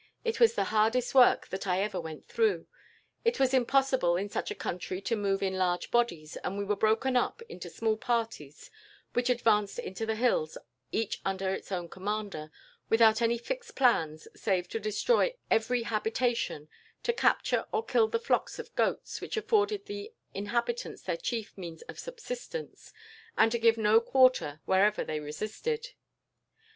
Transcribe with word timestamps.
It 0.25 0.39
was 0.39 0.55
the 0.55 0.63
hardest 0.73 1.13
work 1.13 1.49
that 1.49 1.67
I 1.67 1.79
ever 1.81 2.01
went 2.01 2.27
through. 2.27 2.65
It 3.23 3.39
was 3.39 3.53
impossible 3.53 4.15
in 4.17 4.29
such 4.29 4.49
a 4.49 4.55
country 4.55 4.99
to 5.01 5.15
move 5.15 5.43
in 5.43 5.53
large 5.59 5.91
bodies, 5.91 6.37
and 6.37 6.57
we 6.57 6.65
were 6.65 6.75
broken 6.75 7.15
up 7.15 7.43
into 7.43 7.69
small 7.69 7.97
parties, 7.97 8.71
which 9.13 9.29
advanced 9.29 9.77
into 9.77 10.07
the 10.07 10.15
hills, 10.15 10.57
each 10.91 11.21
under 11.23 11.51
its 11.53 11.71
own 11.71 11.87
commander, 11.87 12.49
without 12.89 13.21
any 13.21 13.37
fixed 13.37 13.75
plans 13.75 14.27
save 14.35 14.67
to 14.69 14.79
destroy 14.79 15.35
every 15.51 15.83
habitation, 15.83 16.67
to 17.03 17.13
capture 17.13 17.65
or 17.71 17.85
kill 17.85 18.07
the 18.07 18.17
flocks 18.17 18.57
of 18.57 18.75
goats, 18.75 19.21
which 19.21 19.37
afforded 19.37 19.85
the 19.85 20.11
inhabitants 20.33 21.03
their 21.03 21.15
chief 21.15 21.55
means 21.55 21.83
of 21.83 21.99
subsistence, 21.99 22.91
and 23.37 23.51
to 23.51 23.59
give 23.59 23.77
no 23.77 23.99
quarter 24.01 24.61
wherever 24.65 25.03
they 25.03 25.19
resisted. 25.19 25.89